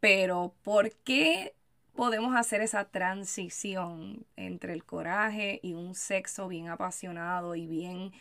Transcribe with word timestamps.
Pero 0.00 0.54
¿por 0.62 0.92
qué 0.92 1.54
podemos 1.94 2.36
hacer 2.36 2.60
esa 2.60 2.84
transición 2.84 4.24
entre 4.36 4.72
el 4.72 4.84
coraje 4.84 5.58
y 5.62 5.74
un 5.74 5.96
sexo 5.96 6.46
bien 6.46 6.68
apasionado 6.68 7.56
y 7.56 7.66
bien, 7.66 8.12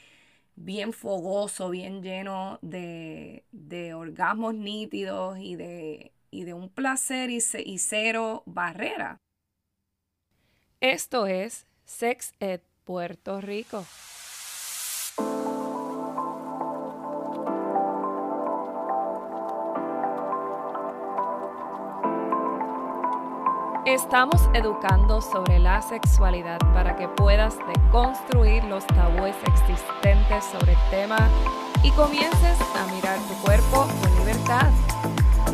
bien 0.56 0.94
fogoso, 0.94 1.70
bien 1.70 2.02
lleno 2.02 2.58
de, 2.64 3.44
de 3.52 3.94
orgasmos 3.94 4.56
nítidos 4.56 5.38
y 5.40 5.56
de, 5.56 6.12
y 6.32 6.44
de 6.44 6.54
un 6.54 6.70
placer 6.70 7.30
y, 7.30 7.40
cero 7.40 8.44
barrera? 8.46 9.18
Esto 10.82 11.28
es 11.28 11.68
Sex 11.86 12.34
Ed 12.40 12.62
Puerto 12.84 13.42
Rico. 13.42 13.86
Estamos 23.88 24.50
educando 24.54 25.22
sobre 25.22 25.60
la 25.60 25.82
sexualidad 25.82 26.60
para 26.74 26.98
que 26.98 27.08
puedas 27.08 27.56
deconstruir 27.74 28.62
los 28.66 28.86
tabúes 28.86 29.34
existentes 29.46 30.44
sobre 30.44 30.74
el 30.74 30.90
tema 30.90 31.18
y 31.84 31.92
comiences 31.92 32.58
a 32.76 32.94
mirar 32.94 33.18
tu 33.20 33.34
cuerpo 33.46 33.88
con 34.02 34.16
libertad. 34.20 34.68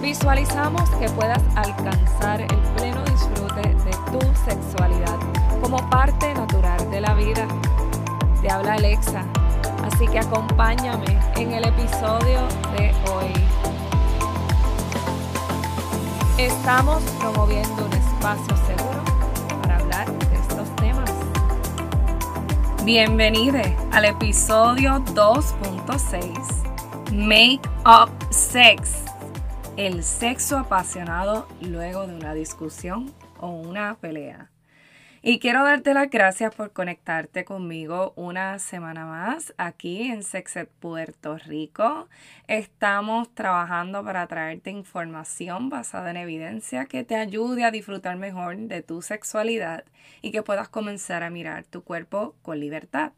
Visualizamos 0.02 0.90
que 1.00 1.10
puedas 1.10 1.44
alcanzar 1.56 2.42
el 2.42 2.58
pleno 2.76 3.04
disfrute 3.04 3.70
de 3.70 3.92
tu 4.12 4.36
sexualidad 4.50 5.20
como 5.62 5.88
parte 5.92 6.34
natural 6.34 6.90
de 6.90 7.02
la 7.02 7.14
vida. 7.14 7.48
Te 8.42 8.50
habla 8.50 8.74
Alexa, 8.74 9.26
así 9.84 10.08
que 10.08 10.18
acompáñame 10.18 11.20
en 11.36 11.52
el 11.52 11.66
episodio 11.66 12.42
de 12.76 12.96
hoy. 13.12 13.83
Estamos 16.38 17.02
promoviendo 17.20 17.86
un 17.86 17.94
espacio 17.94 18.58
seguro 18.66 19.04
para 19.62 19.78
hablar 19.78 20.12
de 20.18 20.36
estos 20.36 20.76
temas. 20.78 21.12
Bienvenido 22.84 23.60
al 23.92 24.06
episodio 24.06 24.94
2.6 25.14 27.14
Make 27.14 27.62
Up 27.86 28.10
Sex. 28.32 29.04
El 29.78 30.04
sexo 30.04 30.58
apasionado 30.58 31.48
luego 31.62 32.08
de 32.08 32.16
una 32.16 32.34
discusión 32.34 33.14
o 33.40 33.50
una 33.50 33.96
pelea. 34.02 34.53
Y 35.26 35.40
quiero 35.40 35.64
darte 35.64 35.94
las 35.94 36.10
gracias 36.10 36.54
por 36.54 36.74
conectarte 36.74 37.46
conmigo 37.46 38.12
una 38.18 38.60
semana 38.60 39.06
más 39.06 39.54
aquí 39.58 40.12
en 40.12 40.22
Sexet 40.22 40.70
Puerto 40.82 41.38
Rico. 41.38 42.10
Estamos 42.50 43.34
trabajando 43.34 44.04
para 44.04 44.28
traerte 44.28 44.70
información 44.70 45.70
basada 45.70 46.12
en 46.12 46.18
evidencia 46.18 46.88
que 46.88 47.06
te 47.06 47.16
ayude 47.16 47.64
a 47.64 47.72
disfrutar 47.72 48.18
mejor 48.18 48.58
de 48.58 48.82
tu 48.82 49.02
sexualidad 49.02 49.86
y 50.22 50.32
que 50.32 50.44
puedas 50.44 50.68
comenzar 50.68 51.24
a 51.24 51.30
mirar 51.30 51.64
tu 51.64 51.86
cuerpo 51.86 52.36
con 52.42 52.60
libertad. 52.60 53.14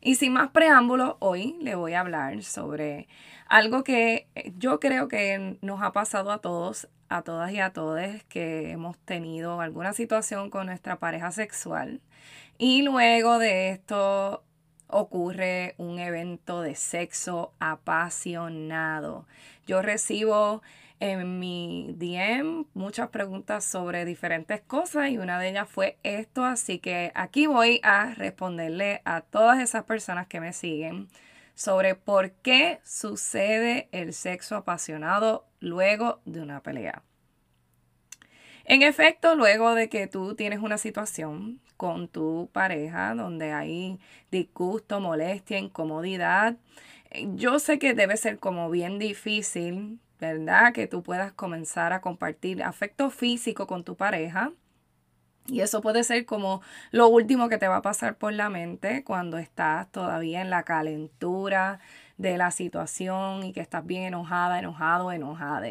Y 0.00 0.16
sin 0.16 0.32
más 0.32 0.50
preámbulos, 0.50 1.14
hoy 1.20 1.56
le 1.60 1.76
voy 1.76 1.92
a 1.92 2.00
hablar 2.00 2.42
sobre 2.42 3.06
algo 3.46 3.84
que 3.84 4.26
yo 4.58 4.80
creo 4.80 5.06
que 5.06 5.56
nos 5.62 5.82
ha 5.82 5.92
pasado 5.92 6.32
a 6.32 6.38
todos 6.38 6.88
a 7.08 7.22
todas 7.22 7.52
y 7.52 7.60
a 7.60 7.72
todos 7.72 8.00
que 8.28 8.70
hemos 8.70 8.98
tenido 8.98 9.60
alguna 9.60 9.92
situación 9.92 10.50
con 10.50 10.66
nuestra 10.66 10.98
pareja 10.98 11.30
sexual 11.32 12.00
y 12.58 12.82
luego 12.82 13.38
de 13.38 13.70
esto 13.70 14.44
ocurre 14.86 15.74
un 15.78 15.98
evento 15.98 16.62
de 16.62 16.74
sexo 16.74 17.52
apasionado. 17.58 19.26
Yo 19.66 19.82
recibo 19.82 20.62
en 21.00 21.40
mi 21.40 21.94
DM 21.98 22.66
muchas 22.74 23.08
preguntas 23.08 23.64
sobre 23.64 24.04
diferentes 24.04 24.60
cosas 24.60 25.10
y 25.10 25.18
una 25.18 25.38
de 25.38 25.48
ellas 25.48 25.68
fue 25.68 25.98
esto, 26.04 26.44
así 26.44 26.78
que 26.78 27.10
aquí 27.14 27.46
voy 27.46 27.80
a 27.82 28.14
responderle 28.14 29.02
a 29.04 29.20
todas 29.20 29.60
esas 29.60 29.84
personas 29.84 30.28
que 30.28 30.40
me 30.40 30.52
siguen 30.52 31.08
sobre 31.54 31.94
por 31.94 32.32
qué 32.32 32.80
sucede 32.84 33.88
el 33.92 34.12
sexo 34.12 34.56
apasionado 34.56 35.46
luego 35.64 36.20
de 36.24 36.42
una 36.42 36.62
pelea. 36.62 37.02
En 38.66 38.82
efecto, 38.82 39.34
luego 39.34 39.74
de 39.74 39.88
que 39.88 40.06
tú 40.06 40.34
tienes 40.34 40.60
una 40.60 40.78
situación 40.78 41.60
con 41.76 42.08
tu 42.08 42.48
pareja 42.52 43.14
donde 43.14 43.52
hay 43.52 43.98
disgusto, 44.30 45.00
molestia, 45.00 45.58
incomodidad, 45.58 46.56
yo 47.34 47.58
sé 47.58 47.78
que 47.78 47.94
debe 47.94 48.16
ser 48.16 48.38
como 48.38 48.70
bien 48.70 48.98
difícil, 48.98 49.98
¿verdad? 50.18 50.72
Que 50.72 50.86
tú 50.86 51.02
puedas 51.02 51.32
comenzar 51.32 51.92
a 51.92 52.00
compartir 52.00 52.62
afecto 52.62 53.10
físico 53.10 53.66
con 53.66 53.84
tu 53.84 53.96
pareja. 53.96 54.52
Y 55.46 55.60
eso 55.60 55.82
puede 55.82 56.04
ser 56.04 56.24
como 56.24 56.62
lo 56.90 57.08
último 57.08 57.50
que 57.50 57.58
te 57.58 57.68
va 57.68 57.76
a 57.76 57.82
pasar 57.82 58.16
por 58.16 58.32
la 58.32 58.48
mente 58.48 59.04
cuando 59.04 59.36
estás 59.36 59.92
todavía 59.92 60.40
en 60.40 60.48
la 60.48 60.62
calentura 60.62 61.80
de 62.16 62.36
la 62.38 62.50
situación 62.50 63.44
y 63.44 63.52
que 63.52 63.60
estás 63.60 63.84
bien 63.84 64.04
enojada, 64.04 64.58
enojado, 64.58 65.12
enojada. 65.12 65.66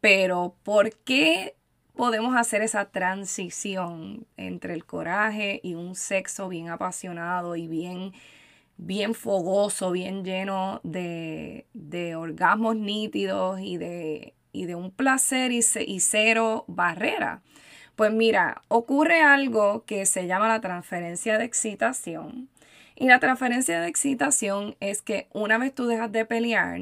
Pero 0.00 0.56
¿por 0.62 0.92
qué 1.04 1.54
podemos 1.94 2.36
hacer 2.36 2.62
esa 2.62 2.86
transición 2.86 4.26
entre 4.36 4.74
el 4.74 4.84
coraje 4.84 5.60
y 5.62 5.74
un 5.74 5.94
sexo 5.94 6.48
bien 6.48 6.68
apasionado 6.68 7.56
y 7.56 7.68
bien, 7.68 8.12
bien 8.76 9.14
fogoso, 9.14 9.90
bien 9.90 10.24
lleno 10.24 10.80
de, 10.82 11.66
de 11.74 12.16
orgasmos 12.16 12.76
nítidos 12.76 13.60
y 13.60 13.76
de, 13.76 14.34
y 14.52 14.66
de 14.66 14.74
un 14.74 14.90
placer 14.90 15.52
y, 15.52 15.60
y 15.86 16.00
cero 16.00 16.64
barrera. 16.68 17.42
Pues 17.96 18.10
mira, 18.12 18.62
ocurre 18.68 19.20
algo 19.20 19.84
que 19.84 20.06
se 20.06 20.26
llama 20.26 20.48
la 20.48 20.60
transferencia 20.60 21.36
de 21.36 21.44
excitación. 21.44 22.48
Y 23.02 23.08
la 23.08 23.18
transferencia 23.18 23.80
de 23.80 23.88
excitación 23.88 24.76
es 24.78 25.02
que 25.02 25.26
una 25.32 25.58
vez 25.58 25.74
tú 25.74 25.88
dejas 25.88 26.12
de 26.12 26.24
pelear, 26.24 26.78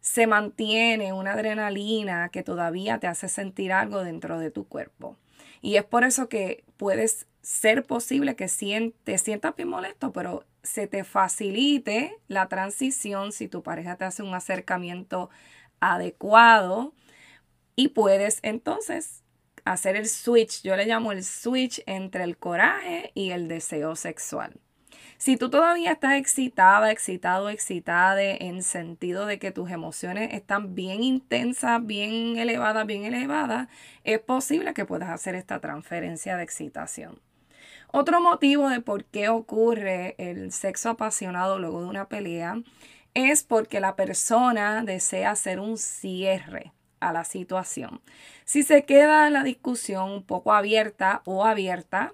se 0.00 0.26
mantiene 0.26 1.12
una 1.12 1.34
adrenalina 1.34 2.30
que 2.30 2.42
todavía 2.42 2.98
te 2.98 3.06
hace 3.06 3.28
sentir 3.28 3.72
algo 3.72 4.02
dentro 4.02 4.40
de 4.40 4.50
tu 4.50 4.66
cuerpo. 4.66 5.16
Y 5.62 5.76
es 5.76 5.84
por 5.84 6.02
eso 6.02 6.28
que 6.28 6.64
puedes 6.76 7.28
ser 7.42 7.84
posible 7.84 8.34
que 8.34 8.48
te 9.04 9.18
sientas 9.18 9.54
bien 9.54 9.68
molesto, 9.68 10.12
pero 10.12 10.44
se 10.64 10.88
te 10.88 11.04
facilite 11.04 12.18
la 12.26 12.48
transición 12.48 13.30
si 13.30 13.46
tu 13.46 13.62
pareja 13.62 13.94
te 13.94 14.04
hace 14.04 14.24
un 14.24 14.34
acercamiento 14.34 15.30
adecuado 15.78 16.92
y 17.76 17.90
puedes 17.90 18.40
entonces 18.42 19.22
hacer 19.64 19.94
el 19.94 20.08
switch, 20.08 20.62
yo 20.64 20.74
le 20.74 20.86
llamo 20.86 21.12
el 21.12 21.22
switch 21.22 21.84
entre 21.86 22.24
el 22.24 22.36
coraje 22.36 23.12
y 23.14 23.30
el 23.30 23.46
deseo 23.46 23.94
sexual. 23.94 24.60
Si 25.18 25.38
tú 25.38 25.48
todavía 25.48 25.92
estás 25.92 26.14
excitada, 26.14 26.90
excitado, 26.90 27.48
excitada 27.48 28.22
en 28.22 28.62
sentido 28.62 29.24
de 29.24 29.38
que 29.38 29.50
tus 29.50 29.70
emociones 29.70 30.34
están 30.34 30.74
bien 30.74 31.02
intensas, 31.02 31.84
bien 31.84 32.36
elevadas, 32.36 32.86
bien 32.86 33.04
elevadas, 33.04 33.68
es 34.04 34.18
posible 34.20 34.74
que 34.74 34.84
puedas 34.84 35.08
hacer 35.08 35.34
esta 35.34 35.58
transferencia 35.60 36.36
de 36.36 36.42
excitación. 36.42 37.18
Otro 37.92 38.20
motivo 38.20 38.68
de 38.68 38.80
por 38.80 39.04
qué 39.04 39.30
ocurre 39.30 40.16
el 40.18 40.52
sexo 40.52 40.90
apasionado 40.90 41.58
luego 41.58 41.80
de 41.80 41.88
una 41.88 42.08
pelea 42.08 42.60
es 43.14 43.42
porque 43.42 43.80
la 43.80 43.96
persona 43.96 44.82
desea 44.82 45.30
hacer 45.30 45.60
un 45.60 45.78
cierre 45.78 46.72
a 47.00 47.14
la 47.14 47.24
situación. 47.24 48.02
Si 48.44 48.62
se 48.62 48.84
queda 48.84 49.30
la 49.30 49.44
discusión 49.44 50.10
un 50.10 50.22
poco 50.22 50.52
abierta 50.52 51.22
o 51.24 51.46
abierta, 51.46 52.12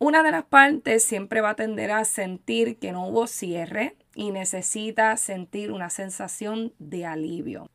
una 0.00 0.22
de 0.22 0.30
las 0.30 0.44
partes 0.44 1.04
siempre 1.04 1.42
va 1.42 1.50
a 1.50 1.56
tender 1.56 1.90
a 1.90 2.06
sentir 2.06 2.78
que 2.78 2.90
no 2.90 3.06
hubo 3.06 3.26
cierre 3.26 3.96
y 4.14 4.30
necesita 4.30 5.14
sentir 5.18 5.70
una 5.70 5.90
sensación 5.90 6.72
de 6.78 7.04
alivio. 7.04 7.68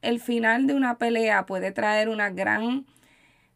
El 0.00 0.20
final 0.20 0.68
de 0.68 0.74
una 0.74 0.96
pelea 0.96 1.44
puede 1.44 1.72
traer 1.72 2.08
una 2.08 2.30
gran 2.30 2.86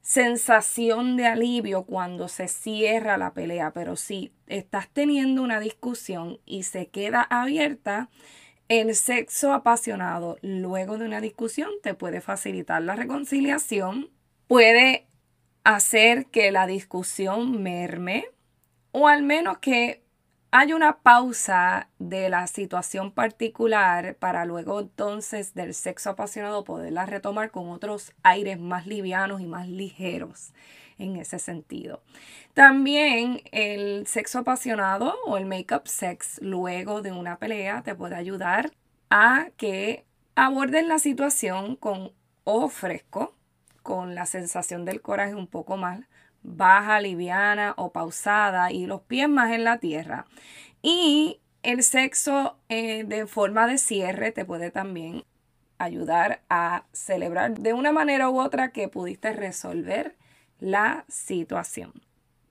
sensación 0.02 1.17
de 1.17 1.26
alivio 1.26 1.84
cuando 1.84 2.26
se 2.26 2.49
cierra 2.49 3.17
la 3.17 3.32
pelea, 3.32 3.70
pero 3.73 3.94
si 3.94 4.32
estás 4.49 4.88
teniendo 4.88 5.40
una 5.43 5.61
discusión 5.61 6.40
y 6.44 6.64
se 6.64 6.88
queda 6.88 7.23
abierta, 7.23 8.11
el 8.69 8.96
sexo 8.96 9.52
apasionado 9.52 10.37
luego 10.43 10.99
de 10.99 11.05
una 11.05 11.20
discusión 11.20 11.70
te 11.81 11.94
puede 11.94 12.20
facilitar 12.20 12.82
la 12.82 12.96
reconciliación, 12.96 14.11
puede 14.49 15.06
hacer 15.66 16.26
que 16.26 16.52
la 16.52 16.68
discusión 16.68 17.60
merme 17.60 18.28
o 18.92 19.08
al 19.08 19.24
menos 19.24 19.58
que 19.58 20.00
haya 20.52 20.76
una 20.76 20.98
pausa 20.98 21.90
de 21.98 22.30
la 22.30 22.46
situación 22.46 23.10
particular 23.10 24.14
para 24.14 24.44
luego 24.44 24.78
entonces 24.78 25.54
del 25.54 25.74
sexo 25.74 26.10
apasionado 26.10 26.62
poderla 26.62 27.04
retomar 27.04 27.50
con 27.50 27.68
otros 27.70 28.12
aires 28.22 28.60
más 28.60 28.86
livianos 28.86 29.40
y 29.40 29.46
más 29.46 29.66
ligeros 29.66 30.52
en 30.98 31.16
ese 31.16 31.40
sentido. 31.40 32.00
También 32.54 33.42
el 33.50 34.06
sexo 34.06 34.38
apasionado 34.38 35.16
o 35.26 35.36
el 35.36 35.46
make-up 35.46 35.88
sex 35.88 36.38
luego 36.40 37.02
de 37.02 37.10
una 37.10 37.40
pelea 37.40 37.82
te 37.82 37.96
puede 37.96 38.14
ayudar 38.14 38.70
a 39.10 39.48
que 39.56 40.04
aborden 40.36 40.86
la 40.86 41.00
situación 41.00 41.74
con 41.74 42.12
ojo 42.44 42.68
fresco, 42.68 43.36
con 43.87 44.17
la 44.17 44.27
sensación 44.27 44.85
del 44.85 45.00
coraje 45.00 45.37
un 45.37 45.47
poco 45.47 45.77
más 45.77 46.00
baja, 46.43 47.00
liviana 47.00 47.73
o 47.77 47.93
pausada 47.93 48.73
y 48.73 48.87
los 48.87 49.03
pies 49.03 49.29
más 49.29 49.53
en 49.53 49.62
la 49.62 49.79
tierra. 49.79 50.27
Y 50.83 51.41
el 51.62 51.85
sexo 51.85 52.59
eh, 52.69 53.05
de 53.05 53.29
forma 53.29 53.69
de 53.69 53.79
cierre 53.79 54.33
te 54.33 54.44
puede 54.44 54.73
también 54.73 55.23
ayudar 55.79 56.43
a 56.49 56.83
celebrar 56.93 57.61
de 57.61 57.75
una 57.75 57.93
manera 57.93 58.29
u 58.29 58.41
otra 58.41 58.73
que 58.73 58.88
pudiste 58.88 59.33
resolver 59.33 60.17
la 60.59 61.05
situación. 61.06 61.93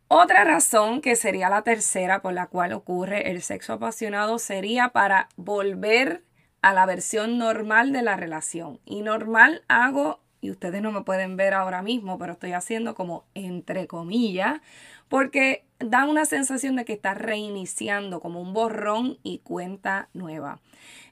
Otra 0.07 0.45
razón, 0.45 1.01
que 1.01 1.17
sería 1.17 1.49
la 1.49 1.63
tercera 1.63 2.21
por 2.21 2.31
la 2.31 2.47
cual 2.47 2.71
ocurre 2.71 3.29
el 3.29 3.41
sexo 3.41 3.73
apasionado, 3.73 4.39
sería 4.39 4.89
para 4.89 5.27
volver 5.35 6.23
a 6.61 6.73
la 6.73 6.85
versión 6.85 7.37
normal 7.37 7.91
de 7.91 8.03
la 8.03 8.15
relación. 8.15 8.79
Y 8.85 9.01
normal 9.01 9.63
hago, 9.67 10.21
y 10.45 10.51
ustedes 10.51 10.81
no 10.81 10.91
me 10.91 11.01
pueden 11.01 11.37
ver 11.37 11.53
ahora 11.53 11.81
mismo, 11.81 12.17
pero 12.17 12.33
estoy 12.33 12.53
haciendo 12.53 12.95
como 12.95 13.25
entre 13.33 13.87
comillas, 13.87 14.61
porque 15.09 15.65
da 15.79 16.05
una 16.05 16.25
sensación 16.25 16.75
de 16.75 16.85
que 16.85 16.93
está 16.93 17.13
reiniciando 17.13 18.19
como 18.19 18.41
un 18.41 18.53
borrón 18.53 19.17
y 19.23 19.39
cuenta 19.39 20.09
nueva. 20.13 20.59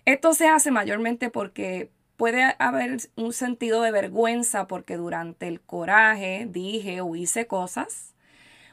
Esto 0.06 0.34
se 0.34 0.48
hace 0.48 0.72
mayormente 0.72 1.30
porque 1.30 1.90
puede 2.16 2.56
haber 2.60 2.98
un 3.16 3.34
sentido 3.34 3.82
de 3.82 3.92
vergüenza 3.92 4.68
porque 4.68 4.98
durante 4.98 5.48
el 5.48 5.62
coraje 5.62 6.48
dije 6.50 7.02
o 7.02 7.16
hice 7.16 7.48
cosas 7.48 8.14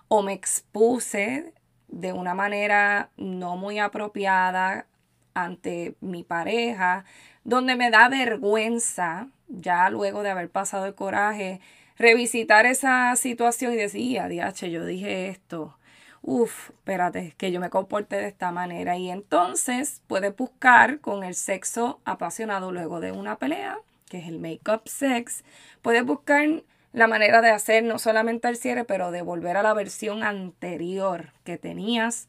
o 0.09 0.23
me 0.23 0.33
expuse 0.35 1.55
de 1.89 2.13
una 2.13 2.35
manera 2.35 3.11
no 3.17 3.57
muy 3.57 3.79
apropiada 3.79 4.87
ante 5.35 5.95
mi 6.01 6.23
pareja, 6.25 7.05
donde 7.51 7.75
me 7.75 7.91
da 7.91 8.09
vergüenza, 8.09 9.27
ya 9.49 9.91
luego 9.91 10.23
de 10.23 10.31
haber 10.31 10.49
pasado 10.49 10.87
el 10.87 10.95
coraje, 10.95 11.61
revisitar 11.99 12.65
esa 12.65 13.15
situación 13.17 13.73
y 13.73 13.77
decir, 13.77 14.21
adiache, 14.21 14.71
yo 14.71 14.87
dije 14.87 15.29
esto, 15.29 15.77
Uf, 16.23 16.71
espérate, 16.71 17.35
que 17.39 17.51
yo 17.51 17.61
me 17.61 17.71
comporte 17.71 18.17
de 18.17 18.29
esta 18.29 18.53
manera. 18.53 18.97
Y 18.97 19.11
entonces 19.11 20.03
puedes 20.07 20.37
buscar 20.37 21.01
con 21.01 21.25
el 21.25 21.35
sexo 21.35 22.01
apasionado 22.05 22.73
luego 22.73 23.01
de 23.01 23.11
una 23.11 23.37
pelea, 23.37 23.79
que 24.09 24.19
es 24.19 24.29
el 24.29 24.39
make-up 24.39 24.83
sex. 24.85 25.43
Puedes 25.83 26.05
buscar 26.05 26.63
la 26.93 27.07
manera 27.09 27.41
de 27.41 27.51
hacer 27.51 27.83
no 27.83 27.99
solamente 27.99 28.49
el 28.49 28.57
cierre, 28.57 28.85
pero 28.85 29.11
de 29.11 29.23
volver 29.23 29.57
a 29.57 29.63
la 29.63 29.75
versión 29.75 30.23
anterior 30.23 31.33
que 31.43 31.57
tenías 31.57 32.29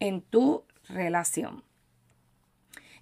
en 0.00 0.22
tu 0.22 0.64
relación. 0.88 1.62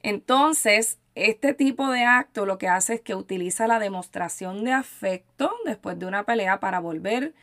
Entonces, 0.02 0.98
este 1.14 1.54
tipo 1.54 1.90
de 1.90 2.04
acto 2.04 2.46
lo 2.46 2.58
que 2.58 2.68
hace 2.68 2.94
es 2.94 3.00
que 3.00 3.14
utiliza 3.14 3.66
la 3.66 3.78
demostración 3.78 4.64
de 4.64 4.72
afecto 4.72 5.52
después 5.64 5.98
de 5.98 6.06
una 6.06 6.24
pelea 6.24 6.60
para 6.60 6.80
volver, 6.80 7.34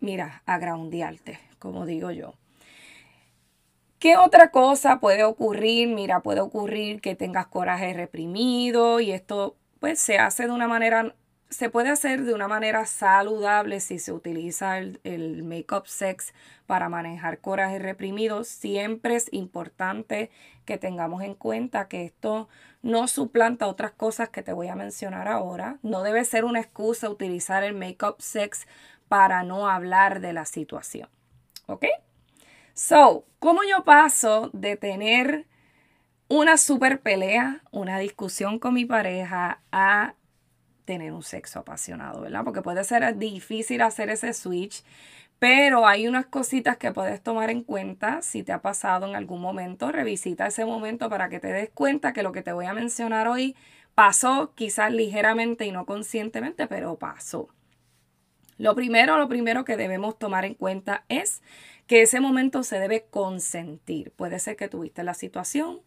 mira, 0.00 0.42
a 0.46 0.58
groundearte, 0.58 1.38
como 1.58 1.86
digo 1.86 2.10
yo. 2.10 2.34
¿Qué 3.98 4.16
otra 4.16 4.50
cosa 4.50 5.00
puede 5.00 5.24
ocurrir? 5.24 5.88
Mira, 5.88 6.20
puede 6.20 6.40
ocurrir 6.40 7.00
que 7.00 7.14
tengas 7.14 7.46
coraje 7.46 7.94
reprimido 7.94 9.00
y 9.00 9.12
esto 9.12 9.56
pues 9.80 9.98
se 9.98 10.18
hace 10.18 10.44
de 10.46 10.52
una 10.52 10.68
manera, 10.68 11.14
se 11.54 11.70
puede 11.70 11.90
hacer 11.90 12.24
de 12.24 12.34
una 12.34 12.48
manera 12.48 12.84
saludable 12.84 13.80
si 13.80 13.98
se 13.98 14.12
utiliza 14.12 14.78
el, 14.78 15.00
el 15.04 15.42
make-up 15.44 15.86
sex 15.86 16.34
para 16.66 16.88
manejar 16.88 17.38
coraje 17.38 17.78
reprimido. 17.78 18.44
Siempre 18.44 19.14
es 19.14 19.32
importante 19.32 20.30
que 20.64 20.78
tengamos 20.78 21.22
en 21.22 21.34
cuenta 21.34 21.88
que 21.88 22.04
esto 22.04 22.48
no 22.82 23.06
suplanta 23.06 23.68
otras 23.68 23.92
cosas 23.92 24.28
que 24.30 24.42
te 24.42 24.52
voy 24.52 24.68
a 24.68 24.74
mencionar 24.74 25.28
ahora. 25.28 25.78
No 25.82 26.02
debe 26.02 26.24
ser 26.24 26.44
una 26.44 26.60
excusa 26.60 27.08
utilizar 27.08 27.62
el 27.62 27.74
make-up 27.74 28.16
sex 28.18 28.66
para 29.08 29.42
no 29.44 29.68
hablar 29.68 30.20
de 30.20 30.32
la 30.32 30.44
situación. 30.44 31.08
¿Ok? 31.66 31.86
So, 32.74 33.24
¿cómo 33.38 33.62
yo 33.62 33.84
paso 33.84 34.50
de 34.52 34.76
tener 34.76 35.46
una 36.28 36.56
super 36.56 37.00
pelea, 37.00 37.62
una 37.70 37.98
discusión 37.98 38.58
con 38.58 38.74
mi 38.74 38.84
pareja, 38.84 39.60
a 39.70 40.14
tener 40.84 41.12
un 41.12 41.22
sexo 41.22 41.60
apasionado, 41.60 42.20
¿verdad? 42.20 42.44
Porque 42.44 42.62
puede 42.62 42.84
ser 42.84 43.16
difícil 43.16 43.82
hacer 43.82 44.10
ese 44.10 44.32
switch, 44.32 44.84
pero 45.38 45.86
hay 45.86 46.06
unas 46.06 46.26
cositas 46.26 46.76
que 46.76 46.92
puedes 46.92 47.22
tomar 47.22 47.50
en 47.50 47.62
cuenta 47.62 48.22
si 48.22 48.42
te 48.42 48.52
ha 48.52 48.62
pasado 48.62 49.06
en 49.06 49.16
algún 49.16 49.40
momento. 49.40 49.92
Revisita 49.92 50.46
ese 50.46 50.64
momento 50.64 51.08
para 51.08 51.28
que 51.28 51.40
te 51.40 51.48
des 51.48 51.70
cuenta 51.70 52.12
que 52.12 52.22
lo 52.22 52.32
que 52.32 52.42
te 52.42 52.52
voy 52.52 52.66
a 52.66 52.74
mencionar 52.74 53.28
hoy 53.28 53.56
pasó 53.94 54.52
quizás 54.54 54.92
ligeramente 54.92 55.66
y 55.66 55.72
no 55.72 55.86
conscientemente, 55.86 56.66
pero 56.66 56.96
pasó. 56.98 57.48
Lo 58.56 58.74
primero, 58.74 59.18
lo 59.18 59.28
primero 59.28 59.64
que 59.64 59.76
debemos 59.76 60.18
tomar 60.18 60.44
en 60.44 60.54
cuenta 60.54 61.04
es 61.08 61.42
que 61.86 62.02
ese 62.02 62.20
momento 62.20 62.62
se 62.62 62.78
debe 62.78 63.06
consentir. 63.10 64.12
Puede 64.12 64.38
ser 64.38 64.56
que 64.56 64.68
tuviste 64.68 65.02
la 65.02 65.14
situación, 65.14 65.80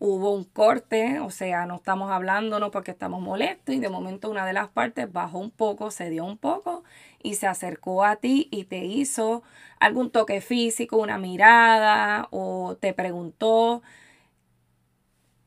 hubo 0.00 0.32
un 0.32 0.44
corte, 0.44 1.20
o 1.20 1.30
sea, 1.30 1.66
no 1.66 1.76
estamos 1.76 2.10
hablándonos 2.10 2.70
porque 2.70 2.90
estamos 2.90 3.20
molestos 3.20 3.74
y 3.74 3.80
de 3.80 3.90
momento 3.90 4.30
una 4.30 4.46
de 4.46 4.54
las 4.54 4.68
partes 4.68 5.12
bajó 5.12 5.38
un 5.38 5.50
poco, 5.50 5.90
se 5.90 6.08
dio 6.08 6.24
un 6.24 6.38
poco 6.38 6.84
y 7.22 7.34
se 7.34 7.46
acercó 7.46 8.02
a 8.02 8.16
ti 8.16 8.48
y 8.50 8.64
te 8.64 8.84
hizo 8.84 9.42
algún 9.78 10.10
toque 10.10 10.40
físico, 10.40 10.96
una 10.96 11.18
mirada 11.18 12.28
o 12.30 12.78
te 12.80 12.94
preguntó 12.94 13.82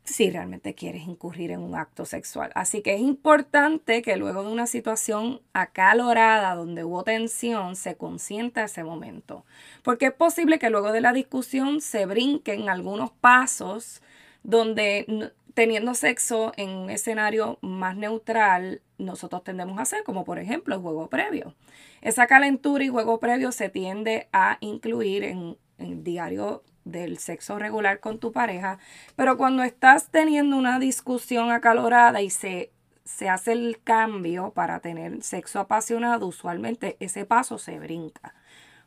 si 0.03 0.29
realmente 0.29 0.75
quieres 0.75 1.07
incurrir 1.07 1.49
en 1.49 1.61
un 1.61 1.75
acto 1.75 2.05
sexual. 2.05 2.51
Así 2.53 2.83
que 2.83 2.93
es 2.93 3.01
importante 3.01 4.03
que 4.03 4.17
luego 4.17 4.43
de 4.43 4.51
una 4.51 4.67
situación 4.67 5.41
acalorada 5.53 6.53
donde 6.53 6.83
hubo 6.83 7.03
tensión 7.03 7.75
se 7.75 7.95
consienta 7.95 8.65
ese 8.65 8.83
momento. 8.83 9.45
Porque 9.81 10.07
es 10.07 10.13
posible 10.13 10.59
que 10.59 10.69
luego 10.69 10.91
de 10.91 11.01
la 11.01 11.13
discusión 11.13 11.81
se 11.81 12.05
brinquen 12.05 12.69
algunos 12.69 13.11
pasos 13.11 14.03
donde 14.43 15.31
teniendo 15.53 15.93
sexo 15.93 16.51
en 16.57 16.69
un 16.69 16.89
escenario 16.89 17.59
más 17.61 17.95
neutral 17.95 18.81
nosotros 18.97 19.43
tendemos 19.43 19.77
a 19.79 19.83
hacer, 19.83 20.03
como 20.03 20.23
por 20.23 20.39
ejemplo 20.39 20.75
el 20.75 20.81
juego 20.81 21.09
previo. 21.09 21.55
Esa 22.01 22.27
calentura 22.27 22.83
y 22.83 22.89
juego 22.89 23.19
previo 23.19 23.51
se 23.51 23.69
tiende 23.69 24.27
a 24.31 24.57
incluir 24.61 25.23
en, 25.23 25.57
el 25.77 26.03
diario 26.03 26.63
del 26.85 27.17
sexo 27.17 27.57
regular 27.59 27.99
con 27.99 28.19
tu 28.19 28.31
pareja, 28.31 28.77
pero 29.15 29.37
cuando 29.37 29.63
estás 29.63 30.09
teniendo 30.11 30.57
una 30.57 30.79
discusión 30.79 31.51
acalorada 31.51 32.21
y 32.21 32.29
se, 32.29 32.71
se 33.05 33.29
hace 33.29 33.53
el 33.53 33.81
cambio 33.83 34.51
para 34.51 34.79
tener 34.79 35.23
sexo 35.23 35.59
apasionado, 35.59 36.27
usualmente 36.27 36.97
ese 36.99 37.25
paso 37.25 37.57
se 37.57 37.79
brinca. 37.79 38.33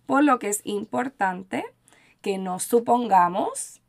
Por 0.05 0.25
lo 0.25 0.39
que 0.39 0.49
es 0.49 0.61
importante 0.65 1.65
que 2.21 2.39
nos 2.39 2.65
supongamos 2.65 3.81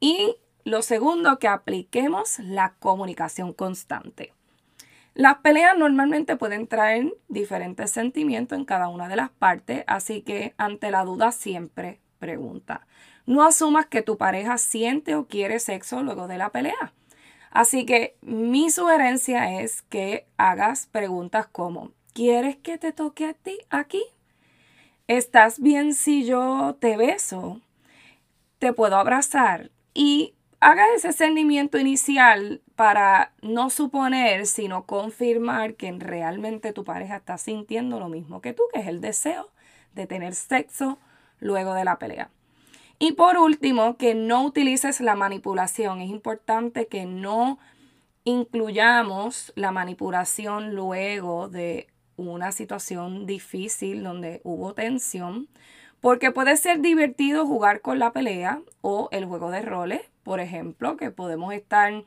y 0.00 0.36
lo 0.64 0.82
segundo, 0.82 1.38
que 1.38 1.48
apliquemos 1.48 2.38
la 2.38 2.74
comunicación 2.78 3.52
constante. 3.52 4.32
Las 5.14 5.36
peleas 5.36 5.78
normalmente 5.78 6.36
pueden 6.36 6.66
traer 6.66 7.14
diferentes 7.28 7.90
sentimientos 7.90 8.58
en 8.58 8.64
cada 8.64 8.88
una 8.88 9.08
de 9.08 9.16
las 9.16 9.30
partes, 9.30 9.84
así 9.86 10.22
que 10.22 10.54
ante 10.58 10.90
la 10.90 11.04
duda 11.04 11.30
siempre 11.30 12.00
pregunta. 12.18 12.86
No 13.26 13.44
asumas 13.44 13.86
que 13.86 14.02
tu 14.02 14.18
pareja 14.18 14.58
siente 14.58 15.14
o 15.14 15.26
quiere 15.26 15.60
sexo 15.60 16.02
luego 16.02 16.26
de 16.26 16.38
la 16.38 16.50
pelea. 16.50 16.92
Así 17.50 17.86
que 17.86 18.16
mi 18.20 18.70
sugerencia 18.70 19.60
es 19.60 19.82
que 19.82 20.26
hagas 20.36 20.86
preguntas 20.86 21.46
como, 21.46 21.92
¿quieres 22.12 22.56
que 22.56 22.78
te 22.78 22.92
toque 22.92 23.26
a 23.26 23.34
ti 23.34 23.58
aquí? 23.70 24.02
¿Estás 25.06 25.60
bien 25.60 25.94
si 25.94 26.24
yo 26.24 26.76
te 26.80 26.96
beso? 26.96 27.60
¿Te 28.58 28.72
puedo 28.72 28.96
abrazar? 28.96 29.70
Y 29.94 30.33
haga 30.64 30.86
ese 30.96 31.12
sentimiento 31.12 31.76
inicial 31.78 32.62
para 32.74 33.32
no 33.42 33.68
suponer, 33.68 34.46
sino 34.46 34.86
confirmar 34.86 35.74
que 35.74 35.92
realmente 35.92 36.72
tu 36.72 36.84
pareja 36.84 37.16
está 37.16 37.36
sintiendo 37.36 38.00
lo 38.00 38.08
mismo 38.08 38.40
que 38.40 38.54
tú, 38.54 38.62
que 38.72 38.80
es 38.80 38.86
el 38.86 39.02
deseo 39.02 39.50
de 39.94 40.06
tener 40.06 40.34
sexo 40.34 40.98
luego 41.38 41.74
de 41.74 41.84
la 41.84 41.98
pelea. 41.98 42.30
Y 42.98 43.12
por 43.12 43.36
último, 43.36 43.98
que 43.98 44.14
no 44.14 44.42
utilices 44.42 45.02
la 45.02 45.14
manipulación. 45.14 46.00
Es 46.00 46.08
importante 46.08 46.86
que 46.86 47.04
no 47.04 47.58
incluyamos 48.24 49.52
la 49.56 49.70
manipulación 49.70 50.74
luego 50.74 51.48
de 51.48 51.88
una 52.16 52.52
situación 52.52 53.26
difícil 53.26 54.02
donde 54.02 54.40
hubo 54.44 54.72
tensión, 54.72 55.46
porque 56.00 56.30
puede 56.30 56.56
ser 56.56 56.80
divertido 56.80 57.44
jugar 57.44 57.82
con 57.82 57.98
la 57.98 58.12
pelea 58.12 58.62
o 58.80 59.10
el 59.12 59.26
juego 59.26 59.50
de 59.50 59.60
roles, 59.60 60.00
por 60.24 60.40
ejemplo, 60.40 60.96
que 60.96 61.10
podemos 61.10 61.54
estar 61.54 62.04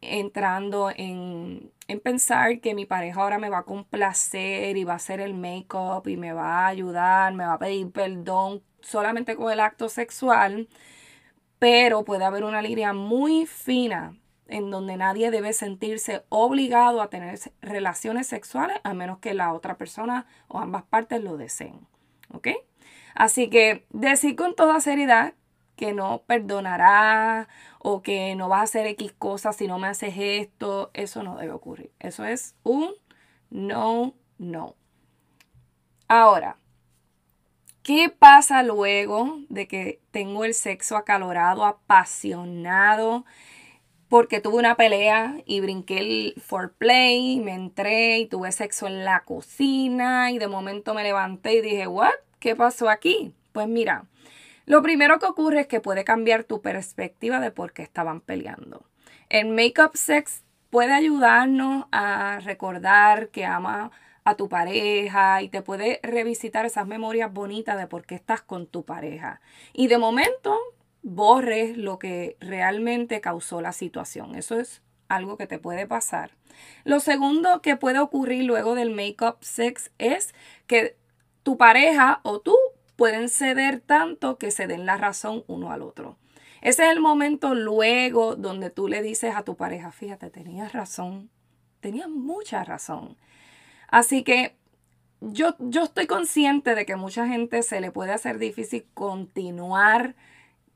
entrando 0.00 0.90
en, 0.90 1.70
en, 1.86 2.00
pensar 2.00 2.60
que 2.60 2.74
mi 2.74 2.86
pareja 2.86 3.20
ahora 3.20 3.38
me 3.38 3.50
va 3.50 3.58
a 3.58 3.62
complacer 3.64 4.76
y 4.76 4.84
va 4.84 4.94
a 4.94 4.96
hacer 4.96 5.20
el 5.20 5.34
make-up 5.34 6.08
y 6.08 6.16
me 6.16 6.32
va 6.32 6.64
a 6.64 6.66
ayudar, 6.68 7.34
me 7.34 7.44
va 7.44 7.54
a 7.54 7.58
pedir 7.58 7.92
perdón 7.92 8.62
solamente 8.80 9.36
con 9.36 9.52
el 9.52 9.60
acto 9.60 9.88
sexual, 9.88 10.68
pero 11.58 12.04
puede 12.04 12.24
haber 12.24 12.44
una 12.44 12.62
línea 12.62 12.94
muy 12.94 13.46
fina 13.46 14.16
en 14.48 14.70
donde 14.70 14.96
nadie 14.96 15.30
debe 15.30 15.52
sentirse 15.52 16.24
obligado 16.28 17.02
a 17.02 17.10
tener 17.10 17.38
relaciones 17.60 18.26
sexuales 18.26 18.78
a 18.82 18.94
menos 18.94 19.18
que 19.18 19.34
la 19.34 19.52
otra 19.52 19.76
persona 19.76 20.26
o 20.48 20.58
ambas 20.58 20.82
partes 20.84 21.22
lo 21.22 21.36
deseen. 21.36 21.86
¿Ok? 22.32 22.48
Así 23.14 23.48
que 23.50 23.86
decir 23.90 24.36
con 24.36 24.54
toda 24.54 24.80
seriedad 24.80 25.34
que 25.80 25.94
no 25.94 26.24
perdonará 26.26 27.48
o 27.78 28.02
que 28.02 28.34
no 28.34 28.50
vas 28.50 28.60
a 28.60 28.64
hacer 28.64 28.86
X 28.88 29.14
cosas 29.18 29.56
si 29.56 29.66
no 29.66 29.78
me 29.78 29.86
haces 29.86 30.12
esto, 30.18 30.90
eso 30.92 31.22
no 31.22 31.38
debe 31.38 31.52
ocurrir. 31.52 31.90
Eso 31.98 32.26
es 32.26 32.54
un 32.64 32.90
no, 33.48 34.12
no. 34.36 34.76
Ahora, 36.06 36.58
¿qué 37.82 38.10
pasa 38.10 38.62
luego 38.62 39.38
de 39.48 39.66
que 39.66 40.02
tengo 40.10 40.44
el 40.44 40.52
sexo 40.52 40.98
acalorado, 40.98 41.64
apasionado? 41.64 43.24
Porque 44.10 44.42
tuve 44.42 44.58
una 44.58 44.76
pelea 44.76 45.40
y 45.46 45.60
brinqué 45.60 45.98
el 46.00 46.34
foreplay, 46.42 47.40
me 47.40 47.54
entré 47.54 48.18
y 48.18 48.26
tuve 48.26 48.52
sexo 48.52 48.86
en 48.86 49.06
la 49.06 49.24
cocina 49.24 50.30
y 50.30 50.38
de 50.38 50.46
momento 50.46 50.92
me 50.92 51.04
levanté 51.04 51.54
y 51.54 51.62
dije, 51.62 51.86
¿what? 51.86 52.12
¿Qué 52.38 52.54
pasó 52.54 52.90
aquí? 52.90 53.34
Pues 53.52 53.66
mira, 53.66 54.09
lo 54.70 54.82
primero 54.82 55.18
que 55.18 55.26
ocurre 55.26 55.62
es 55.62 55.66
que 55.66 55.80
puede 55.80 56.04
cambiar 56.04 56.44
tu 56.44 56.62
perspectiva 56.62 57.40
de 57.40 57.50
por 57.50 57.72
qué 57.72 57.82
estaban 57.82 58.20
peleando. 58.20 58.84
El 59.28 59.48
make-up 59.48 59.96
sex 59.96 60.44
puede 60.70 60.92
ayudarnos 60.92 61.86
a 61.90 62.38
recordar 62.38 63.30
que 63.30 63.44
ama 63.44 63.90
a 64.22 64.36
tu 64.36 64.48
pareja 64.48 65.42
y 65.42 65.48
te 65.48 65.60
puede 65.60 65.98
revisitar 66.04 66.66
esas 66.66 66.86
memorias 66.86 67.32
bonitas 67.32 67.76
de 67.78 67.88
por 67.88 68.06
qué 68.06 68.14
estás 68.14 68.42
con 68.42 68.68
tu 68.68 68.84
pareja. 68.84 69.40
Y 69.72 69.88
de 69.88 69.98
momento 69.98 70.56
borres 71.02 71.76
lo 71.76 71.98
que 71.98 72.36
realmente 72.38 73.20
causó 73.20 73.60
la 73.60 73.72
situación. 73.72 74.36
Eso 74.36 74.56
es 74.60 74.82
algo 75.08 75.36
que 75.36 75.48
te 75.48 75.58
puede 75.58 75.88
pasar. 75.88 76.30
Lo 76.84 77.00
segundo 77.00 77.60
que 77.60 77.74
puede 77.74 77.98
ocurrir 77.98 78.44
luego 78.44 78.76
del 78.76 78.94
make-up 78.94 79.38
sex 79.40 79.90
es 79.98 80.32
que 80.68 80.96
tu 81.42 81.58
pareja 81.58 82.20
o 82.22 82.38
tú 82.38 82.54
pueden 83.00 83.30
ceder 83.30 83.80
tanto 83.80 84.36
que 84.36 84.50
se 84.50 84.66
den 84.66 84.84
la 84.84 84.98
razón 84.98 85.42
uno 85.46 85.72
al 85.72 85.80
otro. 85.80 86.18
Ese 86.60 86.84
es 86.84 86.90
el 86.90 87.00
momento 87.00 87.54
luego 87.54 88.36
donde 88.36 88.68
tú 88.68 88.88
le 88.88 89.00
dices 89.00 89.34
a 89.34 89.42
tu 89.42 89.56
pareja, 89.56 89.90
fíjate, 89.90 90.28
tenías 90.28 90.74
razón, 90.74 91.30
tenías 91.80 92.10
mucha 92.10 92.62
razón. 92.62 93.16
Así 93.88 94.22
que 94.22 94.54
yo, 95.22 95.56
yo 95.60 95.84
estoy 95.84 96.06
consciente 96.06 96.74
de 96.74 96.84
que 96.84 96.96
mucha 96.96 97.26
gente 97.26 97.62
se 97.62 97.80
le 97.80 97.90
puede 97.90 98.12
hacer 98.12 98.38
difícil 98.38 98.84
continuar 98.92 100.14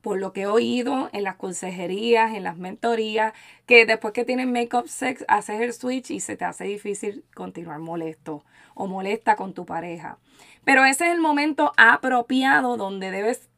por 0.01 0.19
lo 0.19 0.33
que 0.33 0.41
he 0.41 0.47
oído 0.47 1.09
en 1.13 1.23
las 1.23 1.35
consejerías, 1.35 2.33
en 2.33 2.43
las 2.43 2.57
mentorías, 2.57 3.33
que 3.67 3.85
después 3.85 4.13
que 4.13 4.25
tienes 4.25 4.47
make-up 4.47 4.87
sex, 4.87 5.25
haces 5.27 5.61
el 5.61 5.73
switch 5.73 6.09
y 6.09 6.19
se 6.19 6.37
te 6.37 6.45
hace 6.45 6.63
difícil 6.63 7.23
continuar 7.35 7.77
molesto 7.77 8.43
o 8.73 8.87
molesta 8.87 9.35
con 9.35 9.53
tu 9.53 9.65
pareja. 9.65 10.17
Pero 10.65 10.83
ese 10.83 11.05
es 11.05 11.13
el 11.13 11.21
momento 11.21 11.71
apropiado 11.77 12.75
donde 12.75 13.11
debes 13.11 13.49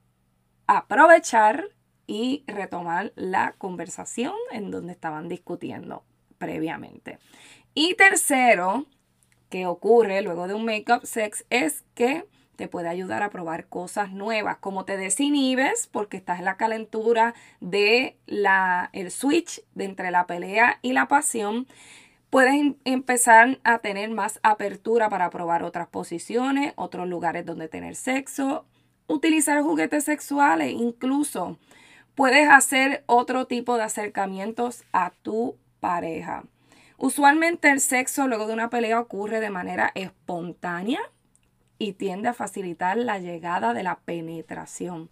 aprovechar 0.68 1.70
y 2.06 2.44
retomar 2.48 3.14
la 3.16 3.54
conversación 3.58 4.34
en 4.52 4.70
donde 4.70 4.94
estaban 4.94 5.28
discutiendo 5.28 6.04
previamente. 6.38 7.18
Y 7.74 7.96
tercero, 7.96 8.86
que 9.50 9.66
ocurre 9.66 10.22
luego 10.22 10.48
de 10.48 10.54
un 10.54 10.66
make-up 10.66 11.06
sex 11.06 11.46
es 11.50 11.84
que 11.96 12.26
te 12.58 12.68
puede 12.68 12.90
ayudar 12.90 13.22
a 13.24 13.30
probar 13.30 13.68
cosas 13.68 14.12
nuevas, 14.12 14.58
como 14.58 14.84
te 14.84 14.98
desinhibes 14.98 15.88
porque 15.88 16.18
estás 16.18 16.40
en 16.40 16.46
la 16.46 16.58
calentura 16.58 17.36
de 17.62 18.18
el 18.94 19.12
switch 19.12 19.62
de 19.76 19.86
entre 19.86 20.12
la 20.12 20.26
pelea 20.26 20.80
y 20.82 20.94
la 20.94 21.08
pasión 21.08 21.68
puedes 22.30 22.54
em, 22.54 22.76
empezar 22.86 23.60
a 23.64 23.80
tener 23.80 24.10
más 24.12 24.40
apertura 24.44 25.10
para 25.10 25.30
probar 25.30 25.64
otras 25.64 25.88
posiciones, 25.88 26.74
otros 26.76 27.08
lugares 27.08 27.46
donde 27.46 27.68
tener 27.68 27.96
sexo, 27.96 28.66
utilizar 29.08 29.62
juguetes 29.62 30.04
sexuales, 30.04 30.72
incluso 30.74 31.58
puedes 32.16 32.50
hacer 32.50 33.04
otro 33.06 33.46
tipo 33.46 33.78
de 33.78 33.84
acercamientos 33.84 34.84
a 34.92 35.12
tu 35.22 35.58
pareja. 35.80 36.44
Usualmente 36.98 37.70
el 37.70 37.80
sexo 37.80 38.28
luego 38.28 38.48
de 38.48 38.54
una 38.54 38.70
pelea 38.70 39.00
ocurre 39.00 39.40
de 39.40 39.52
manera 39.52 39.92
espontánea 39.94 41.00
y 41.78 41.94
tiende 41.94 42.30
a 42.30 42.34
facilitar 42.34 42.98
la 42.98 43.20
llegada 43.20 43.76
de 43.76 43.84
la 43.84 44.00
penetración. 44.00 45.12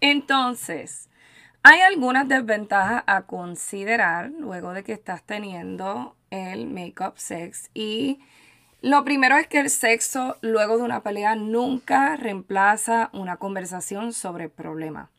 Entonces, 0.00 1.08
hay 1.66 1.80
algunas 1.80 2.28
desventajas 2.28 3.04
a 3.06 3.22
considerar 3.22 4.30
luego 4.38 4.74
de 4.74 4.84
que 4.84 4.92
estás 4.92 5.22
teniendo 5.22 6.14
el 6.30 6.66
make-up 6.66 7.14
sex. 7.16 7.70
Y 7.72 8.20
lo 8.82 9.02
primero 9.02 9.38
es 9.38 9.46
que 9.46 9.60
el 9.60 9.70
sexo 9.70 10.36
luego 10.42 10.76
de 10.76 10.82
una 10.82 11.02
pelea 11.02 11.36
nunca 11.36 12.16
reemplaza 12.16 13.08
una 13.14 13.38
conversación 13.38 14.12
sobre 14.12 14.44
el 14.44 14.50
problema. 14.50 15.10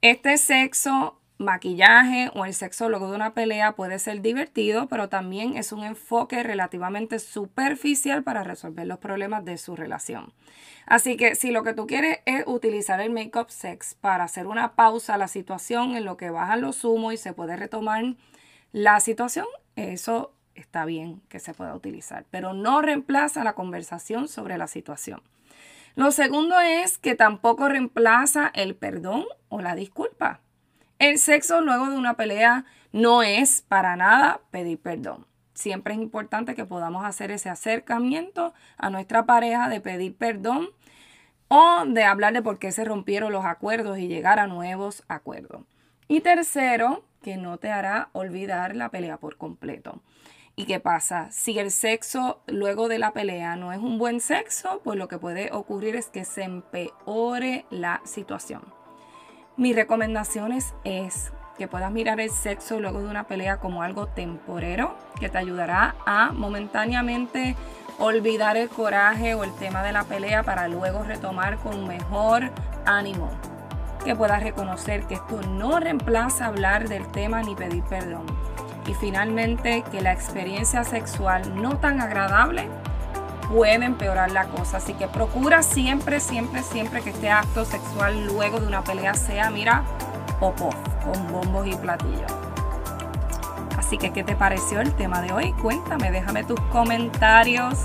Este 0.00 0.38
sexo, 0.38 1.20
maquillaje 1.38 2.30
o 2.34 2.44
el 2.44 2.54
sexo 2.54 2.88
luego 2.88 3.10
de 3.10 3.16
una 3.16 3.34
pelea 3.34 3.72
puede 3.72 3.98
ser 3.98 4.22
divertido, 4.22 4.88
pero 4.88 5.08
también 5.08 5.56
es 5.56 5.72
un 5.72 5.84
enfoque 5.84 6.42
relativamente 6.42 7.18
superficial 7.18 8.22
para 8.22 8.42
resolver 8.42 8.86
los 8.86 8.98
problemas 8.98 9.44
de 9.44 9.58
su 9.58 9.76
relación. 9.76 10.32
Así 10.86 11.16
que 11.16 11.34
si 11.34 11.50
lo 11.50 11.62
que 11.62 11.74
tú 11.74 11.86
quieres 11.86 12.20
es 12.26 12.44
utilizar 12.46 13.00
el 13.00 13.10
make-up 13.10 13.50
sex 13.50 13.94
para 13.94 14.24
hacer 14.24 14.46
una 14.46 14.74
pausa 14.74 15.14
a 15.14 15.18
la 15.18 15.28
situación 15.28 15.96
en 15.96 16.04
lo 16.04 16.16
que 16.16 16.30
bajan 16.30 16.60
los 16.60 16.84
humos 16.84 17.14
y 17.14 17.16
se 17.16 17.32
puede 17.32 17.56
retomar 17.56 18.04
la 18.72 19.00
situación, 19.00 19.46
eso 19.74 20.32
está 20.54 20.84
bien 20.84 21.20
que 21.28 21.38
se 21.38 21.54
pueda 21.54 21.74
utilizar, 21.74 22.24
pero 22.30 22.54
no 22.54 22.80
reemplaza 22.82 23.44
la 23.44 23.54
conversación 23.54 24.28
sobre 24.28 24.56
la 24.58 24.68
situación. 24.68 25.22
Lo 25.96 26.10
segundo 26.12 26.60
es 26.60 26.98
que 26.98 27.14
tampoco 27.14 27.68
reemplaza 27.68 28.50
el 28.54 28.74
perdón 28.74 29.24
o 29.48 29.60
la 29.60 29.74
disculpa. 29.74 30.40
El 30.98 31.18
sexo 31.18 31.60
luego 31.60 31.90
de 31.90 31.96
una 31.96 32.14
pelea 32.14 32.64
no 32.92 33.22
es 33.22 33.60
para 33.60 33.96
nada 33.96 34.40
pedir 34.50 34.80
perdón. 34.80 35.26
Siempre 35.52 35.92
es 35.92 36.00
importante 36.00 36.54
que 36.54 36.64
podamos 36.64 37.04
hacer 37.04 37.30
ese 37.30 37.50
acercamiento 37.50 38.54
a 38.78 38.88
nuestra 38.88 39.26
pareja 39.26 39.68
de 39.68 39.80
pedir 39.80 40.16
perdón 40.16 40.70
o 41.48 41.84
de 41.86 42.04
hablar 42.04 42.32
de 42.32 42.42
por 42.42 42.58
qué 42.58 42.72
se 42.72 42.84
rompieron 42.84 43.32
los 43.32 43.44
acuerdos 43.44 43.98
y 43.98 44.08
llegar 44.08 44.38
a 44.38 44.46
nuevos 44.46 45.04
acuerdos. 45.06 45.62
Y 46.08 46.20
tercero, 46.20 47.04
que 47.22 47.36
no 47.36 47.58
te 47.58 47.70
hará 47.70 48.08
olvidar 48.12 48.74
la 48.74 48.90
pelea 48.90 49.18
por 49.18 49.36
completo. 49.36 50.02
¿Y 50.54 50.64
qué 50.64 50.80
pasa? 50.80 51.30
Si 51.30 51.58
el 51.58 51.70
sexo 51.70 52.42
luego 52.46 52.88
de 52.88 52.98
la 52.98 53.12
pelea 53.12 53.56
no 53.56 53.72
es 53.72 53.78
un 53.78 53.98
buen 53.98 54.20
sexo, 54.20 54.80
pues 54.82 54.96
lo 54.96 55.08
que 55.08 55.18
puede 55.18 55.50
ocurrir 55.52 55.96
es 55.96 56.08
que 56.08 56.24
se 56.24 56.44
empeore 56.44 57.66
la 57.70 58.00
situación. 58.04 58.62
Mi 59.58 59.72
recomendación 59.72 60.52
es 60.52 60.74
que 61.56 61.66
puedas 61.66 61.90
mirar 61.90 62.20
el 62.20 62.28
sexo 62.30 62.78
luego 62.78 63.00
de 63.00 63.08
una 63.08 63.24
pelea 63.24 63.56
como 63.56 63.82
algo 63.82 64.06
temporero 64.06 64.94
que 65.18 65.30
te 65.30 65.38
ayudará 65.38 65.94
a 66.04 66.30
momentáneamente 66.32 67.56
olvidar 67.98 68.58
el 68.58 68.68
coraje 68.68 69.34
o 69.34 69.44
el 69.44 69.54
tema 69.54 69.82
de 69.82 69.92
la 69.92 70.04
pelea 70.04 70.42
para 70.42 70.68
luego 70.68 71.04
retomar 71.04 71.56
con 71.56 71.88
mejor 71.88 72.50
ánimo. 72.84 73.30
Que 74.04 74.14
puedas 74.14 74.42
reconocer 74.42 75.04
que 75.06 75.14
esto 75.14 75.40
no 75.40 75.80
reemplaza 75.80 76.44
hablar 76.44 76.86
del 76.86 77.10
tema 77.10 77.42
ni 77.42 77.54
pedir 77.54 77.82
perdón 77.84 78.26
y 78.86 78.92
finalmente 78.92 79.82
que 79.90 80.02
la 80.02 80.12
experiencia 80.12 80.84
sexual 80.84 81.60
no 81.60 81.78
tan 81.78 82.02
agradable 82.02 82.68
puede 83.52 83.84
empeorar 83.84 84.30
la 84.30 84.46
cosa. 84.46 84.78
Así 84.78 84.94
que 84.94 85.06
procura 85.08 85.62
siempre, 85.62 86.20
siempre, 86.20 86.62
siempre 86.62 87.02
que 87.02 87.10
este 87.10 87.30
acto 87.30 87.64
sexual 87.64 88.26
luego 88.26 88.60
de 88.60 88.66
una 88.66 88.82
pelea 88.82 89.14
sea, 89.14 89.50
mira, 89.50 89.84
pop 90.40 90.58
con 91.04 91.32
bombos 91.32 91.66
y 91.66 91.74
platillos. 91.74 92.32
Así 93.78 93.98
que, 93.98 94.12
¿qué 94.12 94.24
te 94.24 94.34
pareció 94.34 94.80
el 94.80 94.92
tema 94.94 95.22
de 95.22 95.32
hoy? 95.32 95.52
Cuéntame, 95.62 96.10
déjame 96.10 96.42
tus 96.42 96.58
comentarios 96.72 97.84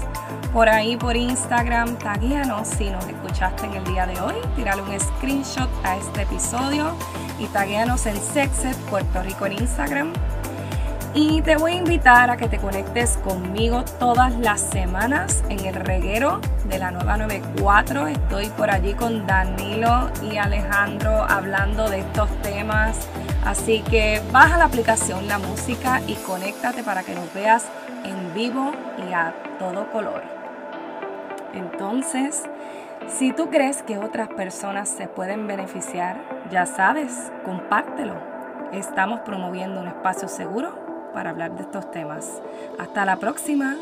por 0.51 0.67
ahí 0.67 0.97
por 0.97 1.15
Instagram. 1.15 1.95
Taguéanos 1.97 2.67
si 2.67 2.89
nos 2.89 3.05
escuchaste 3.05 3.67
en 3.67 3.75
el 3.75 3.83
día 3.83 4.07
de 4.07 4.19
hoy. 4.19 4.33
Tírale 4.55 4.81
un 4.81 4.99
screenshot 4.99 5.69
a 5.83 5.97
este 5.97 6.23
episodio 6.23 6.95
y 7.39 7.45
taguéanos 7.47 8.07
en 8.07 8.19
Sexet 8.19 8.75
Puerto 8.89 9.21
Rico 9.21 9.45
en 9.45 9.53
Instagram 9.53 10.13
y 11.13 11.41
te 11.41 11.57
voy 11.57 11.73
a 11.73 11.75
invitar 11.75 12.29
a 12.29 12.37
que 12.37 12.47
te 12.47 12.57
conectes 12.57 13.17
conmigo 13.17 13.83
todas 13.99 14.33
las 14.39 14.61
semanas 14.61 15.43
en 15.49 15.65
el 15.65 15.75
reguero 15.75 16.39
de 16.69 16.79
la 16.79 16.91
nueva 16.91 17.17
94. 17.17 18.07
Estoy 18.07 18.47
por 18.49 18.69
allí 18.69 18.93
con 18.93 19.27
Danilo 19.27 20.09
y 20.21 20.37
Alejandro 20.37 21.25
hablando 21.27 21.89
de 21.89 21.99
estos 21.99 22.29
temas. 22.41 23.09
Así 23.43 23.81
que 23.81 24.21
baja 24.31 24.57
la 24.57 24.65
aplicación 24.65 25.27
La 25.27 25.37
Música 25.37 26.01
y 26.07 26.15
conéctate 26.15 26.83
para 26.83 27.03
que 27.03 27.13
nos 27.13 27.33
veas 27.33 27.65
en 28.05 28.33
vivo 28.33 28.71
y 29.09 29.11
a 29.11 29.33
todo 29.59 29.91
color. 29.91 30.23
Entonces, 31.53 32.43
si 33.07 33.33
tú 33.33 33.49
crees 33.49 33.83
que 33.83 33.97
otras 33.97 34.29
personas 34.29 34.87
se 34.87 35.07
pueden 35.07 35.45
beneficiar, 35.45 36.21
ya 36.49 36.65
sabes, 36.65 37.31
compártelo 37.43 38.31
estamos 38.71 39.19
promoviendo 39.21 39.81
un 39.81 39.87
espacio 39.87 40.27
seguro 40.27 40.73
para 41.13 41.31
hablar 41.31 41.55
de 41.55 41.63
estos 41.63 41.89
temas. 41.91 42.41
Hasta 42.79 43.05
la 43.05 43.17
próxima. 43.17 43.77